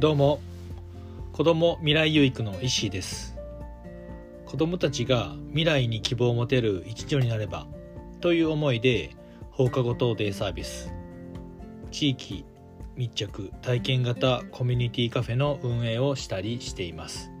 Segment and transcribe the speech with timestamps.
[0.00, 0.38] どうも。
[1.32, 3.36] 子ども未来有育の石井です。
[4.46, 7.66] 子どもたちが未来に希望を持てる一助になれば
[8.20, 9.16] という思いで
[9.50, 10.92] 放課後等デイサービス。
[11.90, 12.44] 地域
[12.94, 17.32] 密着体験型コミュニティカフェの運営をしたりしています。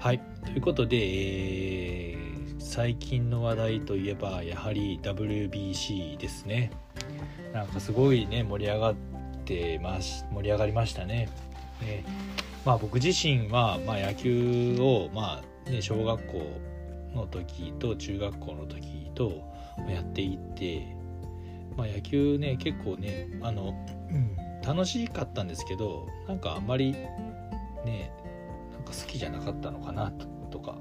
[0.00, 0.20] はい。
[0.44, 6.72] ということで、えー、最近の話題といえばやはり WBC ですね。
[7.54, 8.94] なんかすごいね盛り上がっ
[9.46, 11.30] てます盛り上がりましたね。
[11.80, 12.04] ね。
[12.64, 16.42] まあ、僕自身は、まあ、野球を、まあね、小学校
[17.14, 19.42] の時と中学校の時と
[19.88, 20.86] やっていって、
[21.76, 23.74] まあ、野球ね結構ねあの、
[24.10, 26.92] うん、楽しかったんですけどなんかあんまり
[27.84, 28.12] ね
[28.72, 30.76] なんか好きじゃなかったのかなととか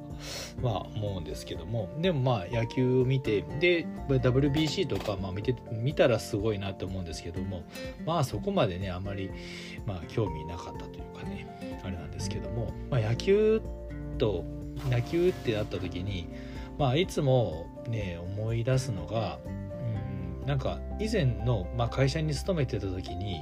[0.61, 1.89] は思うんですけども。
[1.99, 7.63] でもまあ野球を見てで WBC とかまあ見て見たらすごいなと思うんですけども。
[8.05, 9.31] まあそこまでねあまり
[9.85, 13.61] まあ興味なかったというかねあれなんですけども、まあ、野球
[14.17, 14.43] と
[14.89, 16.27] 野球ってなった時に
[16.77, 23.41] まあいつもね思い出すのがうんなんか以前の、まあ、会社に勤めてた時に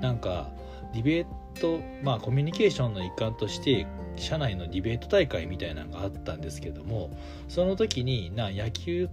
[0.00, 0.50] なんか
[0.94, 1.26] ディベー
[1.60, 7.10] トまあコミュニケーションの一環として社内のディベート大会みたいなのがあったんですけども
[7.48, 9.08] その時にな野球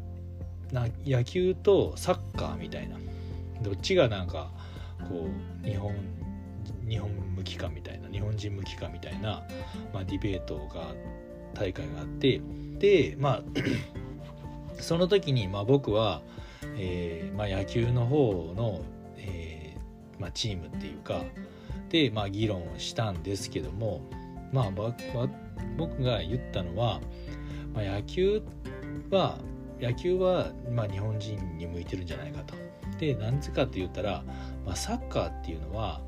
[0.72, 2.98] な野球とサッカーみたいな
[3.62, 4.52] どっちがなんか
[5.09, 5.28] こ
[5.64, 5.96] う日本
[6.88, 9.44] 日本向きかみたいな日本人向きかみたいな、
[9.94, 10.94] まあ、ディベートが
[11.54, 12.42] 大会があって
[12.78, 13.44] でまあ
[14.78, 16.22] その時にまあ僕は、
[16.78, 18.82] えーまあ、野球の方の、
[19.18, 21.24] えーまあ、チームっていうか、
[22.14, 24.02] まあ、議論をしたんですけども
[24.52, 24.72] まあ
[25.78, 27.02] 僕が言ったのは、
[27.73, 28.42] まあ、野球
[29.09, 29.38] は
[29.81, 32.53] 野球は、まあ、日本人に向いてるんじゃないかと。
[33.00, 34.23] で何でかって言ったら、
[34.64, 36.02] まあ、サッカーっていうのは、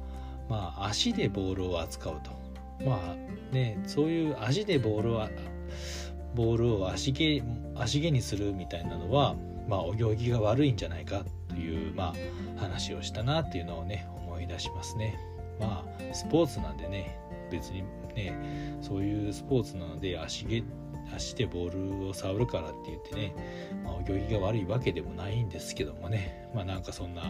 [0.47, 2.31] まあ、足でボールを扱うと。
[2.85, 5.27] まあねそういう足でボールを
[6.35, 7.43] ボールを足毛
[7.75, 9.35] 足毛にするみたいなのは、
[9.67, 12.13] まあ、お行儀が悪いんじゃないかという、ま
[12.57, 15.32] あ、話をしたなっていうのをね思い出しますね。
[15.59, 17.17] まあスポーツなんでね
[17.51, 17.83] 別に
[18.15, 20.63] ねそういうスポーツなので足毛
[21.15, 23.35] 足でボールを触るからって言ってね、
[23.83, 27.23] まあ、お行儀が悪いわけでもないんですけどもねまあなんかそんな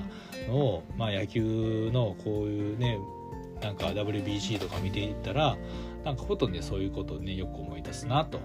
[0.48, 2.98] のを、まあ、野球のこういうね
[3.62, 5.58] なんか WBC とか見ていったら
[6.04, 8.40] なんかほとんどねそういうことをねよく思い出すなと。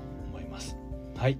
[1.19, 1.39] はい。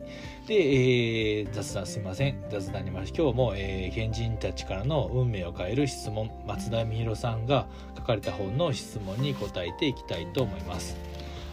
[0.49, 2.45] で、えー、雑談すみません。
[2.51, 10.97] 雑談にまし今日も、えー、賢人たちからの運命を変える質問、松田美弘さんが書かれた本の質問に答えていきたいと思います。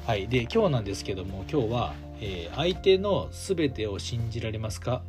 [0.08, 0.28] はい。
[0.28, 5.04] で、今日なんですけども、今日は、えー、相手の全てを信じられますか？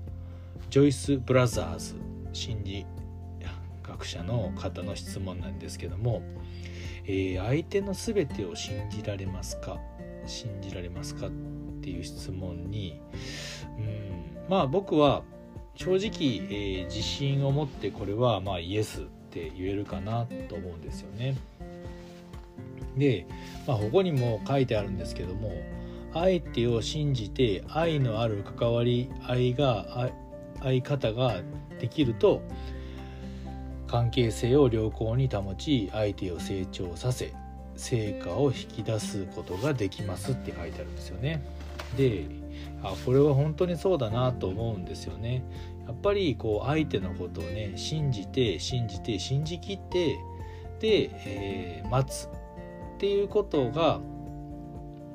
[0.69, 1.95] ジョイス・ブラザーズ
[2.35, 2.85] 心理
[3.83, 6.21] 学者の方の質問なんですけども、
[7.07, 9.79] えー、相手の全てを信じられますか？
[10.27, 11.31] 信じられますか？
[11.87, 13.01] っていう質問に
[13.79, 15.23] うんまあ僕は
[15.77, 21.37] 正直、えー、自信を持ってこれはまあイエスって言えるかなと思うんですよね。
[22.97, 23.27] で、
[23.69, 25.53] まあ、ここにも書いてあるんですけども
[26.15, 30.11] 相手を信じて愛のある関わり愛が
[30.63, 31.43] 相方が
[31.79, 32.43] できると
[33.87, 37.33] 関係性を良好に保ち相手を成長させ
[37.77, 41.43] 成果を引き出すことができますって書いてあるんですよね。
[41.97, 42.27] で
[42.83, 45.43] あこれは本当にそうだなと思うんですよね。
[45.87, 50.19] やっぱりこう相手のことをね信じて信じて信じきって
[50.81, 52.31] で、えー、待つっ
[52.99, 54.01] ていうことがやっ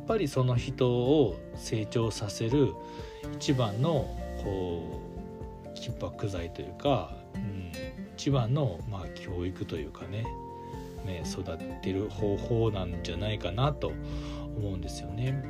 [0.07, 2.73] ぱりその人を成長させる
[3.35, 4.07] 一番の
[4.43, 5.01] こ
[5.65, 7.71] う逼迫剤というか、うん、
[8.15, 10.25] 一番のまあ教育というかね
[11.05, 11.43] ね育
[11.81, 13.91] てる方法なんじゃないかなと
[14.57, 15.43] 思うんですよね。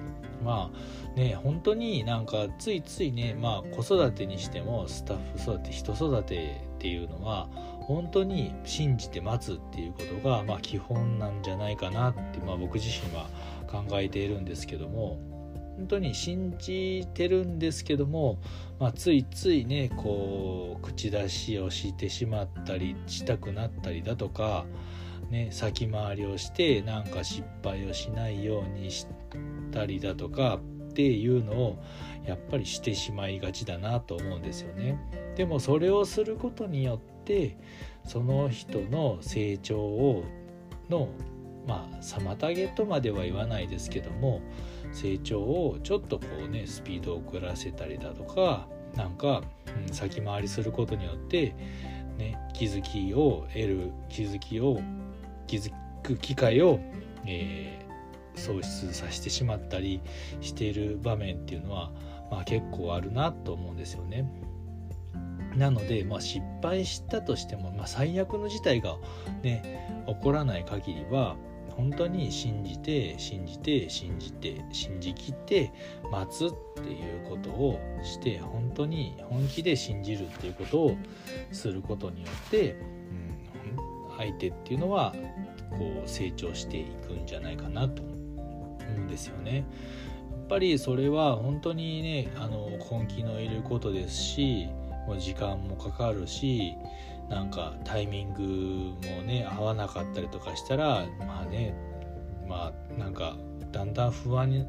[0.44, 7.48] まあね本当になんかついついねまあ子育てにしてもスタッフ育て人育てっていうのは
[7.82, 13.28] 本当に信じて待つっていうことがまあ基本なんじゃないかなって、まあ、僕自身は
[13.68, 15.20] 考えているんですけども
[15.78, 18.40] 本当に信じてるんですけども、
[18.80, 24.66] まあ、ついついねこう口出しをしてしまったりしたくなったりだとか
[25.32, 29.08] ね、先回りをしてなんか失敗をしないようにし
[29.72, 31.84] たりだとかっていうのを
[32.26, 35.00] やっぱりしてしまいがちだなと思うんですよね。
[35.38, 37.58] でもそれをすることによって
[38.06, 40.26] その人の成長を
[40.90, 41.08] の
[41.66, 44.42] まあ妨げとまでは言わないですけども
[44.92, 49.44] 成長をちょっとこうねスピードを遅らせたりだとかなんか、
[49.88, 51.56] うん、先回りすることによって、
[52.18, 54.82] ね、気づきを得る気づきを
[55.52, 55.72] 気づ
[56.02, 56.80] く機会を
[57.26, 60.02] えー、喪失させてしまったり
[60.42, 61.92] している場面っていうのは、
[62.32, 64.30] まあ、結構あるなと思うんですよね。
[65.56, 68.96] なので、まあ、失敗したとしても、まあ、最悪の事態が
[69.44, 71.36] ね起こらない限りは
[71.72, 75.74] 本当に信じて信じて信じて信じきって
[76.10, 80.98] 待つっていうことをして本当に本気で信じるっていうことを
[81.52, 85.14] することによって、うん、相手っていうのは
[85.72, 89.58] こう成長していくんじゃないかなと思うんですよね。
[89.58, 94.68] やっぱりそれは本当にねあの根気のいることですし
[95.08, 96.74] もう時間もかかるし
[97.30, 98.42] なんかタイミング
[99.08, 101.74] もね合わなかったりとかしたらまあね
[102.48, 103.38] まあなんか
[103.72, 104.66] だんだん不安に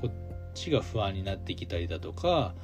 [0.00, 0.12] こっ
[0.54, 2.54] ちが不安になってきたりだとか、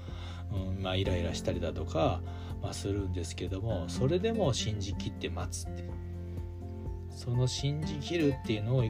[0.52, 2.20] うん、まあイライラしたりだとか、
[2.62, 5.84] まあ、するんですけどもそれでも信じきって待つって
[7.16, 8.84] その信じきるっていうのを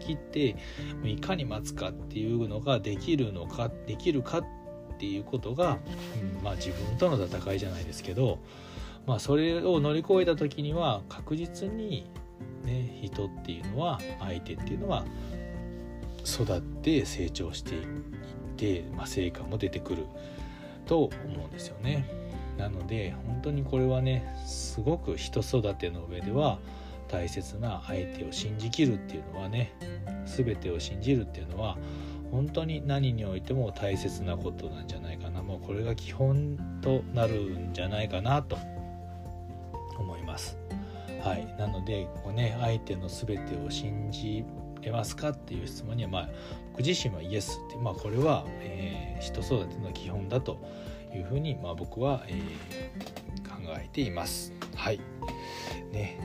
[0.00, 0.56] 切って
[1.04, 4.44] いかに待つかっていうのができるのかできるかっ
[4.98, 5.78] ていうことが、
[6.38, 8.38] うん、まあ自分との戦いじゃないですけど
[9.06, 12.06] まあ、それを乗り越えた時には確実に、
[12.64, 15.04] ね、人っていうのは相手っていうのは
[16.24, 17.86] 育って成長していっ
[18.56, 20.06] て、まあ、成果も出てくる
[20.86, 22.08] と思うんですよね。
[22.58, 26.58] なので本当にこれはねすごく人育ての上では
[27.12, 29.72] 大切な相手を信じきるっていうのはね
[30.24, 31.76] 全てを信じるっていうのは
[32.30, 38.56] 本当に何においても大切なことなんじゃないかなもうこれが基本となるんじゃないかなと
[39.98, 40.56] 思います。
[41.22, 44.44] はい、なのでこう、ね、相手の全てを信じ
[44.82, 46.28] れますかっていう質問には、まあ、
[46.72, 50.60] 僕自身はイエスって、まあ、これは、えー、人育ての基本だと
[51.14, 54.52] いうふうに、まあ、僕は、えー、考えています。
[54.74, 55.00] はい
[55.92, 56.18] ね、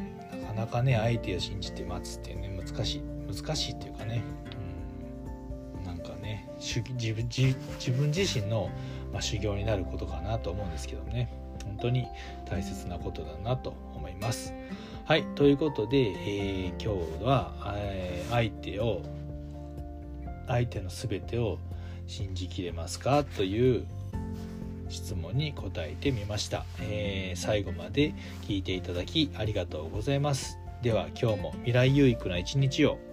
[0.57, 3.01] なかね相手を信じて待つっていうね難しい
[3.31, 4.23] 難しいっていうかね、
[5.79, 8.69] うん、なんかね自分自分自身の、
[9.13, 11.31] まあ、修行になることかなと思うんですけどね。
[11.63, 12.07] 本当に
[12.49, 14.53] 大切なことだなと思います。
[15.05, 19.01] はいということで、えー、今日は、えー、相手を
[20.47, 21.59] 相手の全てを
[22.07, 23.23] 信じきれますか？
[23.23, 23.85] という
[24.89, 28.13] 質問に答えてみました、えー、最後まで
[28.47, 30.59] 聞いていただきありがとうございます。
[30.81, 33.06] では今日も未来有益な一日を。